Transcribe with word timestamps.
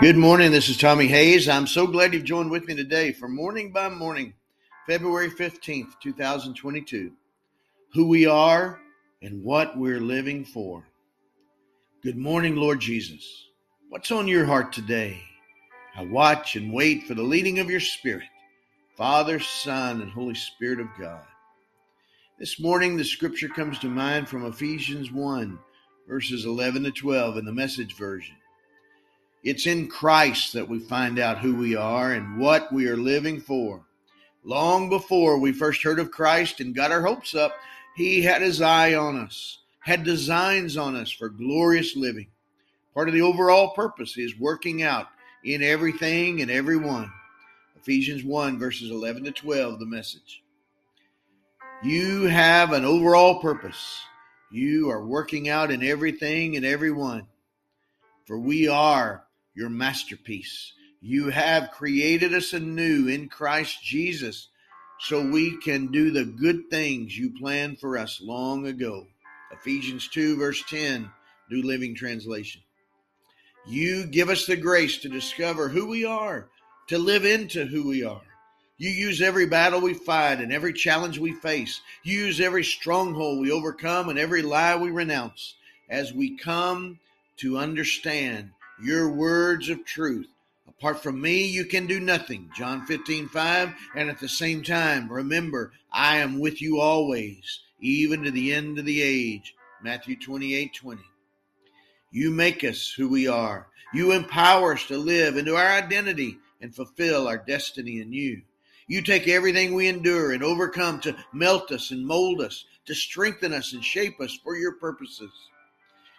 Good 0.00 0.16
morning. 0.16 0.50
This 0.50 0.70
is 0.70 0.78
Tommy 0.78 1.08
Hayes. 1.08 1.46
I'm 1.46 1.66
so 1.66 1.86
glad 1.86 2.14
you've 2.14 2.24
joined 2.24 2.50
with 2.50 2.66
me 2.66 2.74
today 2.74 3.12
for 3.12 3.28
Morning 3.28 3.70
by 3.70 3.90
Morning, 3.90 4.32
February 4.86 5.28
15th, 5.28 6.00
2022. 6.02 7.12
Who 7.92 8.08
we 8.08 8.24
are 8.24 8.80
and 9.20 9.44
what 9.44 9.76
we're 9.76 10.00
living 10.00 10.46
for. 10.46 10.86
Good 12.02 12.16
morning, 12.16 12.56
Lord 12.56 12.80
Jesus. 12.80 13.48
What's 13.90 14.10
on 14.10 14.26
your 14.26 14.46
heart 14.46 14.72
today? 14.72 15.20
I 15.94 16.04
watch 16.06 16.56
and 16.56 16.72
wait 16.72 17.06
for 17.06 17.12
the 17.12 17.22
leading 17.22 17.58
of 17.58 17.68
your 17.68 17.80
Spirit, 17.80 18.24
Father, 18.96 19.38
Son, 19.38 20.00
and 20.00 20.10
Holy 20.10 20.34
Spirit 20.34 20.80
of 20.80 20.88
God. 20.98 21.26
This 22.38 22.58
morning, 22.58 22.96
the 22.96 23.04
scripture 23.04 23.50
comes 23.50 23.78
to 23.80 23.88
mind 23.88 24.30
from 24.30 24.46
Ephesians 24.46 25.12
1, 25.12 25.58
verses 26.08 26.46
11 26.46 26.84
to 26.84 26.90
12 26.90 27.36
in 27.36 27.44
the 27.44 27.52
message 27.52 27.94
version. 27.96 28.36
It's 29.42 29.66
in 29.66 29.88
Christ 29.88 30.52
that 30.52 30.68
we 30.68 30.80
find 30.80 31.18
out 31.18 31.38
who 31.38 31.54
we 31.54 31.74
are 31.74 32.12
and 32.12 32.38
what 32.38 32.70
we 32.72 32.88
are 32.88 32.96
living 32.96 33.40
for. 33.40 33.86
Long 34.44 34.90
before 34.90 35.38
we 35.38 35.52
first 35.52 35.82
heard 35.82 35.98
of 35.98 36.10
Christ 36.10 36.60
and 36.60 36.74
got 36.74 36.92
our 36.92 37.02
hopes 37.02 37.34
up, 37.34 37.54
He 37.96 38.20
had 38.22 38.42
His 38.42 38.60
eye 38.60 38.94
on 38.94 39.16
us, 39.16 39.58
had 39.80 40.04
designs 40.04 40.76
on 40.76 40.94
us 40.94 41.10
for 41.10 41.30
glorious 41.30 41.96
living. 41.96 42.26
Part 42.92 43.08
of 43.08 43.14
the 43.14 43.22
overall 43.22 43.70
purpose 43.70 44.18
is 44.18 44.38
working 44.38 44.82
out 44.82 45.06
in 45.42 45.62
everything 45.62 46.42
and 46.42 46.50
everyone. 46.50 47.10
Ephesians 47.76 48.24
1, 48.24 48.58
verses 48.58 48.90
11 48.90 49.24
to 49.24 49.30
12, 49.30 49.78
the 49.78 49.86
message. 49.86 50.42
You 51.82 52.24
have 52.24 52.74
an 52.74 52.84
overall 52.84 53.40
purpose. 53.40 54.00
You 54.50 54.90
are 54.90 55.06
working 55.06 55.48
out 55.48 55.70
in 55.70 55.82
everything 55.82 56.56
and 56.56 56.66
everyone. 56.66 57.26
For 58.26 58.38
we 58.38 58.68
are 58.68 59.24
your 59.54 59.68
masterpiece. 59.68 60.72
You 61.00 61.30
have 61.30 61.70
created 61.70 62.34
us 62.34 62.52
anew 62.52 63.08
in 63.08 63.28
Christ 63.28 63.82
Jesus 63.82 64.48
so 65.00 65.26
we 65.26 65.56
can 65.58 65.90
do 65.90 66.10
the 66.10 66.24
good 66.24 66.68
things 66.70 67.16
you 67.16 67.32
planned 67.38 67.80
for 67.80 67.96
us 67.96 68.20
long 68.22 68.66
ago. 68.66 69.06
Ephesians 69.50 70.08
2, 70.08 70.36
verse 70.36 70.62
10, 70.68 71.10
New 71.50 71.62
Living 71.62 71.94
Translation. 71.94 72.60
You 73.66 74.06
give 74.06 74.28
us 74.28 74.46
the 74.46 74.56
grace 74.56 74.98
to 74.98 75.08
discover 75.08 75.68
who 75.68 75.86
we 75.86 76.04
are, 76.04 76.48
to 76.88 76.98
live 76.98 77.24
into 77.24 77.64
who 77.64 77.88
we 77.88 78.04
are. 78.04 78.22
You 78.78 78.90
use 78.90 79.20
every 79.20 79.46
battle 79.46 79.80
we 79.80 79.94
fight 79.94 80.40
and 80.40 80.52
every 80.52 80.72
challenge 80.72 81.18
we 81.18 81.32
face. 81.32 81.80
You 82.02 82.18
use 82.26 82.40
every 82.40 82.64
stronghold 82.64 83.40
we 83.40 83.50
overcome 83.50 84.08
and 84.08 84.18
every 84.18 84.42
lie 84.42 84.76
we 84.76 84.90
renounce 84.90 85.54
as 85.88 86.12
we 86.12 86.38
come 86.38 86.98
to 87.38 87.58
understand 87.58 88.50
your 88.82 89.10
words 89.10 89.68
of 89.68 89.84
truth. 89.84 90.28
Apart 90.68 91.02
from 91.02 91.20
me, 91.20 91.44
you 91.44 91.66
can 91.66 91.86
do 91.86 92.00
nothing. 92.00 92.50
John 92.56 92.86
15, 92.86 93.28
5. 93.28 93.74
And 93.94 94.08
at 94.08 94.18
the 94.18 94.28
same 94.28 94.62
time, 94.62 95.12
remember, 95.12 95.72
I 95.92 96.16
am 96.16 96.38
with 96.38 96.62
you 96.62 96.80
always, 96.80 97.60
even 97.80 98.22
to 98.22 98.30
the 98.30 98.52
end 98.52 98.78
of 98.78 98.86
the 98.86 99.02
age. 99.02 99.54
Matthew 99.82 100.16
28, 100.18 100.74
20. 100.74 101.02
You 102.12 102.30
make 102.30 102.64
us 102.64 102.92
who 102.96 103.08
we 103.08 103.28
are. 103.28 103.68
You 103.92 104.12
empower 104.12 104.72
us 104.72 104.86
to 104.86 104.96
live 104.96 105.36
into 105.36 105.56
our 105.56 105.68
identity 105.68 106.38
and 106.60 106.74
fulfill 106.74 107.28
our 107.28 107.38
destiny 107.38 108.00
in 108.00 108.12
you. 108.12 108.42
You 108.86 109.02
take 109.02 109.28
everything 109.28 109.74
we 109.74 109.86
endure 109.86 110.32
and 110.32 110.42
overcome 110.42 111.00
to 111.00 111.16
melt 111.32 111.70
us 111.72 111.90
and 111.90 112.06
mold 112.06 112.40
us, 112.40 112.64
to 112.86 112.94
strengthen 112.94 113.52
us 113.52 113.72
and 113.72 113.84
shape 113.84 114.20
us 114.20 114.38
for 114.42 114.56
your 114.56 114.72
purposes. 114.72 115.30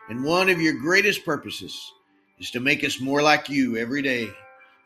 And 0.07 0.23
one 0.23 0.49
of 0.49 0.61
your 0.61 0.73
greatest 0.73 1.25
purposes 1.25 1.93
is 2.41 2.49
to 2.49 2.59
make 2.59 2.83
us 2.83 2.99
more 2.99 3.21
like 3.21 3.49
you 3.49 3.77
every 3.77 4.01
day, 4.01 4.27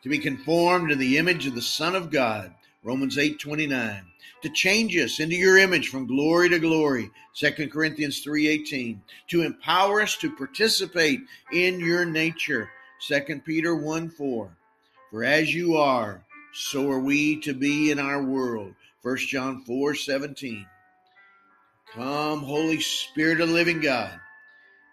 to 0.02 0.10
be 0.10 0.18
conformed 0.18 0.90
to 0.90 0.94
the 0.94 1.16
image 1.16 1.46
of 1.46 1.54
the 1.54 1.62
Son 1.62 1.96
of 1.96 2.10
God, 2.10 2.54
Romans 2.84 3.16
8 3.16 3.40
29, 3.40 4.02
to 4.42 4.50
change 4.50 4.94
us 4.98 5.20
into 5.20 5.36
your 5.36 5.56
image 5.56 5.88
from 5.88 6.06
glory 6.06 6.50
to 6.50 6.58
glory, 6.58 7.10
2 7.34 7.68
Corinthians 7.68 8.20
3 8.20 8.46
18, 8.46 9.02
to 9.28 9.40
empower 9.40 10.02
us 10.02 10.16
to 10.18 10.36
participate 10.36 11.20
in 11.50 11.80
your 11.80 12.04
nature, 12.04 12.68
2 13.08 13.40
Peter 13.46 13.74
1 13.74 14.10
4. 14.10 14.50
For 15.10 15.24
as 15.24 15.54
you 15.54 15.78
are, 15.78 16.22
so 16.52 16.90
are 16.90 17.00
we 17.00 17.40
to 17.40 17.54
be 17.54 17.90
in 17.90 17.98
our 17.98 18.22
world, 18.22 18.74
1 19.00 19.16
John 19.16 19.62
4 19.62 19.94
17. 19.94 20.66
Come, 21.94 22.40
Holy 22.40 22.80
Spirit 22.80 23.40
of 23.40 23.48
living 23.48 23.80
God 23.80 24.20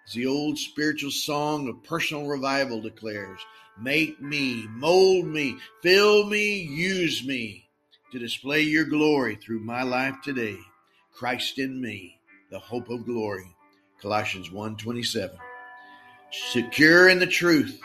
as 0.06 0.14
the 0.14 0.25
old 0.25 0.58
spiritual 0.58 1.12
song 1.12 1.68
of 1.68 1.84
personal 1.84 2.28
revival 2.28 2.81
declares, 2.81 3.40
make 3.80 4.22
me, 4.22 4.68
mold 4.69 5.25
me, 5.25 5.58
fill 5.81 6.25
me, 6.25 6.62
use 6.62 7.25
me 7.25 7.66
to 8.12 8.19
display 8.19 8.62
your 8.62 8.86
glory 8.86 9.36
through 9.36 9.59
my 9.59 9.84
life 9.84 10.16
today. 10.24 10.58
Christ 11.13 11.58
in 11.59 11.81
me, 11.81 12.19
the 12.52 12.59
hope 12.59 12.90
of 12.90 13.06
glory. 13.06 13.56
Colossians 14.02 14.50
1:27. 14.50 15.38
Secure 16.52 17.08
in 17.08 17.19
the 17.19 17.28
truth 17.28 17.80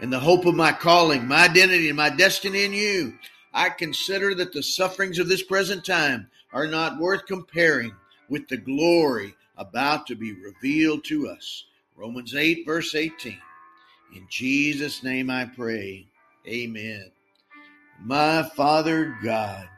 and 0.00 0.12
the 0.12 0.20
hope 0.20 0.44
of 0.44 0.54
my 0.54 0.72
calling, 0.72 1.26
my 1.26 1.44
identity, 1.44 1.88
and 1.88 1.96
my 1.96 2.10
destiny 2.10 2.64
in 2.64 2.72
you, 2.72 3.18
I 3.52 3.70
consider 3.70 4.34
that 4.34 4.52
the 4.52 4.62
sufferings 4.62 5.18
of 5.18 5.28
this 5.28 5.42
present 5.42 5.84
time 5.84 6.28
are 6.52 6.66
not 6.66 6.98
worth 6.98 7.26
comparing 7.26 7.94
with 8.28 8.48
the 8.48 8.56
glory 8.56 9.34
about 9.56 10.06
to 10.08 10.14
be 10.14 10.32
revealed 10.32 11.04
to 11.04 11.28
us. 11.28 11.64
Romans 11.96 12.34
8, 12.34 12.64
verse 12.66 12.94
18. 12.94 13.38
In 14.14 14.26
Jesus' 14.28 15.02
name 15.02 15.30
I 15.30 15.44
pray. 15.44 16.06
Amen. 16.46 17.10
My 18.00 18.42
Father 18.42 19.16
God, 19.22 19.68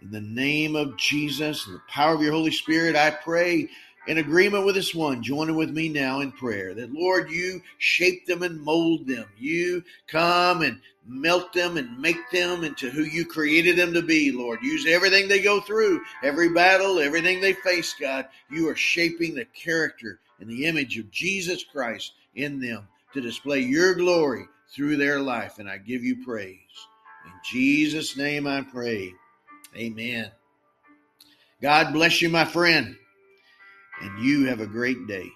in 0.00 0.10
the 0.10 0.20
name 0.20 0.76
of 0.76 0.96
Jesus 0.96 1.66
and 1.66 1.76
the 1.76 1.82
power 1.88 2.14
of 2.14 2.22
your 2.22 2.32
Holy 2.32 2.52
Spirit, 2.52 2.96
I 2.96 3.10
pray 3.10 3.68
in 4.08 4.18
agreement 4.18 4.64
with 4.64 4.74
this 4.74 4.94
one, 4.94 5.22
joining 5.22 5.54
with 5.54 5.70
me 5.70 5.90
now 5.90 6.20
in 6.20 6.32
prayer 6.32 6.72
that 6.72 6.94
Lord, 6.94 7.30
you 7.30 7.60
shape 7.76 8.24
them 8.24 8.42
and 8.42 8.58
mold 8.58 9.06
them. 9.06 9.26
You 9.36 9.84
come 10.06 10.62
and 10.62 10.80
melt 11.06 11.52
them 11.52 11.76
and 11.76 11.98
make 11.98 12.30
them 12.30 12.64
into 12.64 12.88
who 12.88 13.02
you 13.02 13.26
created 13.26 13.76
them 13.76 13.92
to 13.92 14.00
be, 14.00 14.32
Lord. 14.32 14.62
Use 14.62 14.86
everything 14.86 15.28
they 15.28 15.42
go 15.42 15.60
through, 15.60 16.00
every 16.22 16.48
battle, 16.48 16.98
everything 16.98 17.42
they 17.42 17.52
face, 17.52 17.94
God. 18.00 18.26
You 18.50 18.66
are 18.70 18.76
shaping 18.76 19.34
the 19.34 19.44
character 19.44 20.20
and 20.40 20.48
the 20.48 20.64
image 20.64 20.96
of 20.96 21.10
Jesus 21.10 21.62
Christ 21.62 22.12
in 22.34 22.60
them 22.60 22.88
to 23.12 23.20
display 23.20 23.60
your 23.60 23.94
glory 23.94 24.46
through 24.74 24.96
their 24.96 25.20
life. 25.20 25.58
And 25.58 25.68
I 25.68 25.76
give 25.76 26.02
you 26.02 26.24
praise. 26.24 26.56
In 27.26 27.32
Jesus' 27.44 28.16
name 28.16 28.46
I 28.46 28.62
pray. 28.62 29.12
Amen. 29.76 30.30
God 31.60 31.92
bless 31.92 32.22
you, 32.22 32.30
my 32.30 32.46
friend 32.46 32.96
and 34.00 34.18
you 34.18 34.46
have 34.46 34.60
a 34.60 34.66
great 34.66 35.06
day. 35.06 35.32